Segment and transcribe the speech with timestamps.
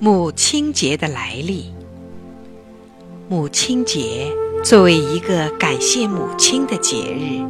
[0.00, 1.66] 母亲节的来历。
[3.28, 4.26] 母亲节
[4.62, 7.40] 作为一个感谢母亲的节日，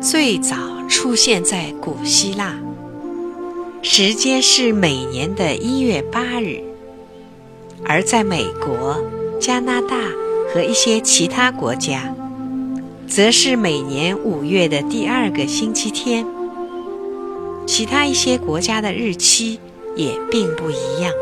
[0.00, 0.56] 最早
[0.88, 2.54] 出现在古希腊，
[3.82, 6.62] 时间是每年的一月八日；
[7.84, 9.02] 而在美国、
[9.40, 9.96] 加拿大
[10.52, 12.14] 和一些其他国家，
[13.08, 16.24] 则是每年五月的第二个星期天。
[17.66, 19.58] 其他一些国家的日期
[19.96, 21.12] 也并不一样。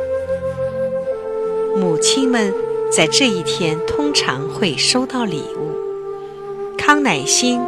[1.76, 2.52] 母亲们
[2.90, 5.72] 在这一天通常会收到礼物。
[6.76, 7.60] 康乃馨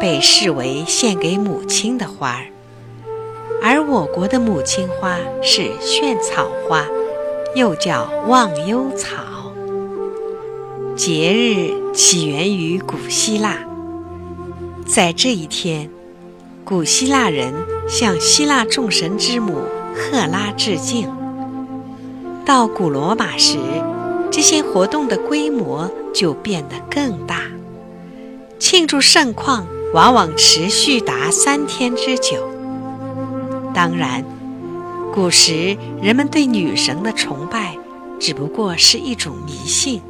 [0.00, 2.46] 被视为献给母亲的花儿，
[3.62, 6.84] 而我国的母亲花是萱草花，
[7.54, 9.52] 又叫忘忧草。
[10.96, 13.58] 节日起源于古希腊，
[14.86, 15.88] 在这一天，
[16.64, 17.54] 古希腊人
[17.88, 19.60] 向希腊众神之母
[19.96, 21.08] 赫拉致敬。
[22.44, 23.58] 到古罗马时，
[24.30, 27.40] 这些活动的规模就变得更大，
[28.58, 32.48] 庆祝盛况往往持续达三天之久。
[33.74, 34.24] 当然，
[35.12, 37.76] 古时人们对女神的崇拜
[38.20, 40.00] 只不过是一种迷信，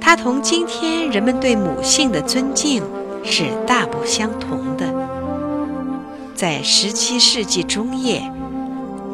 [0.00, 2.82] 它同今天人们对母性的尊敬
[3.24, 4.86] 是大不相同的。
[6.34, 8.30] 在17世纪中叶。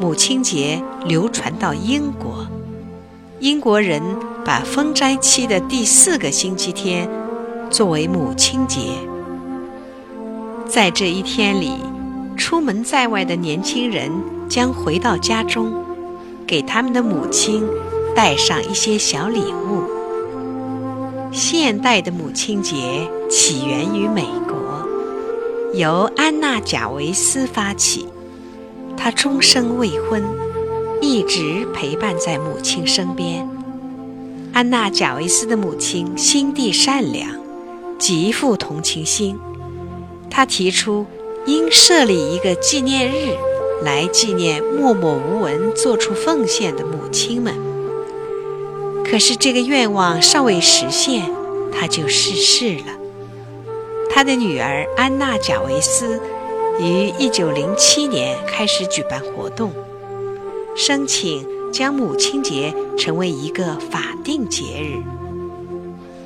[0.01, 2.47] 母亲节流传到英国，
[3.39, 4.01] 英国人
[4.43, 7.07] 把封斋期的第四个星期天
[7.69, 8.79] 作为母亲节。
[10.67, 11.73] 在这一天里，
[12.35, 14.11] 出门在外的年轻人
[14.49, 15.71] 将回到家中，
[16.47, 17.63] 给他们的母亲
[18.15, 19.83] 带上一些小礼物。
[21.31, 28.07] 现代的母亲节起源于美国，由安娜·贾维斯发起。
[28.97, 30.23] 他终生未婚，
[31.01, 33.47] 一直陪伴在母亲身边。
[34.53, 37.29] 安娜·贾维斯的母亲心地善良，
[37.97, 39.39] 极富同情心。
[40.29, 41.05] 她提出
[41.45, 43.35] 应设立一个纪念日，
[43.83, 47.53] 来纪念默默无闻做出奉献的母亲们。
[49.03, 51.29] 可是这个愿望尚未实现，
[51.71, 52.93] 她就逝世了。
[54.09, 56.19] 她的女儿安娜·贾维斯。
[56.81, 59.71] 于1907年开始举办活动，
[60.75, 65.03] 申请将母亲节成为一个法定节日。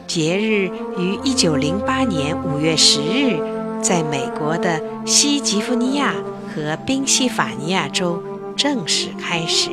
[0.08, 6.14] 节日于1908年5月10日，在美国的西吉弗尼亚
[6.48, 8.24] 和宾夕法尼亚州
[8.56, 9.72] 正式开始。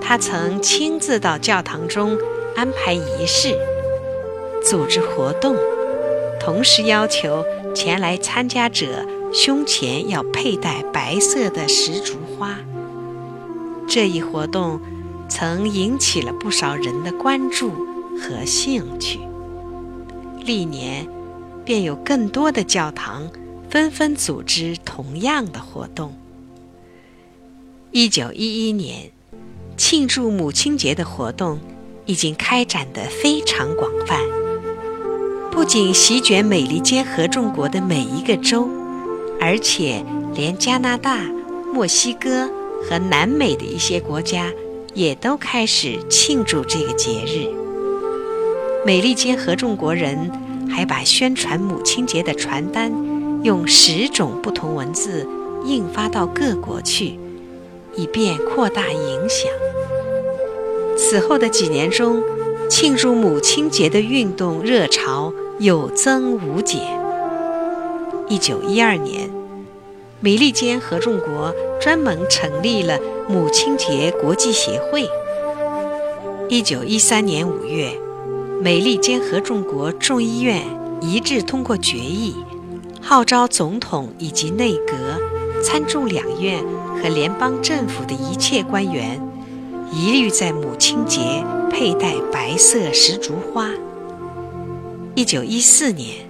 [0.00, 2.16] 他曾亲自到教堂中
[2.54, 3.58] 安排仪式，
[4.62, 5.56] 组织活动，
[6.38, 8.86] 同时要求前来参加者。
[9.34, 12.56] 胸前要佩戴白色的石竹花。
[13.88, 14.80] 这一活动
[15.28, 17.72] 曾引起了不少人的关注
[18.16, 19.18] 和兴趣。
[20.44, 21.08] 历年
[21.64, 23.28] 便有更多的教堂
[23.68, 26.14] 纷纷组织同样的活动。
[27.90, 29.10] 一九一一年，
[29.76, 31.58] 庆祝母亲节的活动
[32.06, 34.20] 已经开展得非常广泛，
[35.50, 38.68] 不仅席卷美利坚合众国的每一个州。
[39.46, 40.02] 而且，
[40.34, 41.18] 连加拿大、
[41.70, 42.48] 墨西哥
[42.82, 44.50] 和南美的一些国家
[44.94, 47.46] 也都开始庆祝这个节日。
[48.86, 50.30] 美利坚合众国人
[50.70, 52.90] 还把宣传母亲节的传单
[53.42, 55.28] 用十种不同文字
[55.66, 57.18] 印发到各国去，
[57.94, 59.50] 以便扩大影响。
[60.96, 62.22] 此后的几年中，
[62.70, 67.03] 庆祝母亲节的运动热潮有增无减。
[68.26, 69.30] 一九一二年，
[70.20, 72.98] 美利坚合众国专门成立了
[73.28, 75.06] 母亲节国际协会。
[76.48, 77.92] 一九一三年五月，
[78.62, 80.62] 美利坚合众国众议院
[81.02, 82.34] 一致通过决议，
[83.02, 85.20] 号召总统以及内阁、
[85.62, 86.64] 参众两院
[87.02, 89.20] 和联邦政府的一切官员，
[89.92, 91.20] 一律在母亲节
[91.70, 93.68] 佩戴白色石竹花。
[95.14, 96.23] 一九一四年。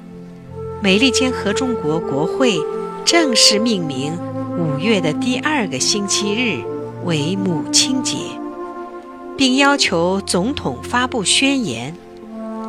[0.85, 2.61] 美利坚合众国国会
[3.07, 4.13] 正式命名
[4.59, 6.63] 五月的第二个星期日
[7.07, 8.19] 为母亲节，
[9.35, 11.97] 并要求总统发布宣言，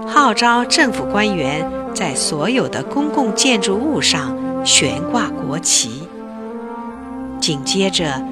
[0.07, 4.33] 号召政府官员在所有的公共建筑物上
[4.65, 6.03] 悬挂国旗。
[7.41, 8.25] 紧接着，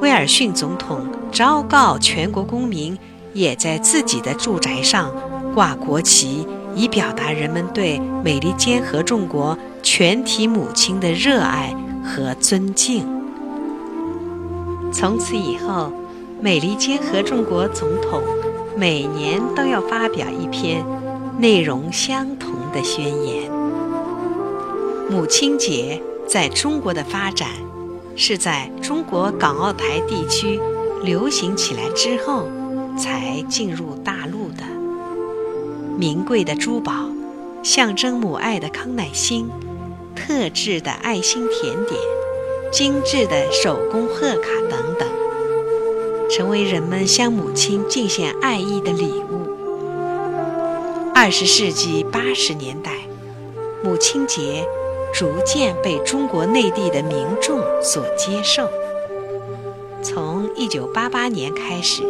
[0.00, 2.98] 威尔逊总统昭告全国公民，
[3.32, 5.08] 也在自己的住宅上
[5.54, 6.44] 挂国旗。
[6.74, 11.74] 以表达人们对美利坚合众国全体母亲的热爱
[12.04, 13.06] 和尊敬。
[14.92, 15.92] 从此以后，
[16.40, 18.22] 美利坚合众国总统
[18.76, 20.84] 每年都要发表一篇
[21.38, 23.50] 内容相同的宣言。
[25.10, 27.48] 母亲节在中国的发展，
[28.16, 30.60] 是在中国港澳台地区
[31.02, 32.48] 流行起来之后，
[32.96, 34.62] 才进入大陆的。
[35.96, 36.92] 名贵的珠宝，
[37.62, 39.50] 象征母爱的康乃馨，
[40.14, 42.00] 特制的爱心甜点，
[42.72, 45.08] 精致的手工贺卡等等。
[46.30, 49.50] 成为人们向母亲敬献爱意的礼物。
[51.12, 52.92] 二十世纪八十年代，
[53.82, 54.64] 母亲节
[55.12, 58.68] 逐渐被中国内地的民众所接受。
[60.02, 62.04] 从一九八八年开始，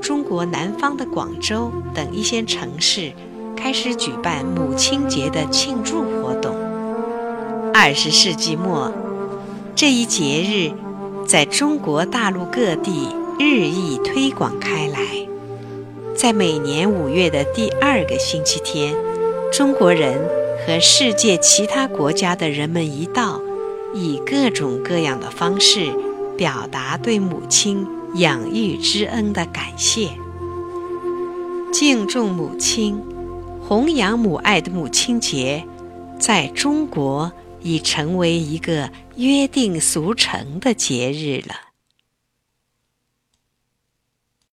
[0.00, 3.12] 中国南方的广州等一些城市
[3.56, 6.54] 开始举办母亲节的庆祝活动。
[7.72, 8.92] 二十世纪末，
[9.74, 10.72] 这一节日。
[11.26, 13.06] 在中国大陆各地
[13.38, 14.98] 日益推广开来，
[16.16, 18.96] 在每年五月的第二个星期天，
[19.52, 20.28] 中国人
[20.66, 23.40] 和世界其他国家的人们一道，
[23.94, 25.92] 以各种各样的方式
[26.36, 30.10] 表达对母亲养育之恩的感谢。
[31.72, 33.02] 敬重母亲、
[33.60, 35.64] 弘扬母爱的母亲节，
[36.18, 37.32] 在中国。
[37.62, 41.69] 已成为一个约定俗成的节日了。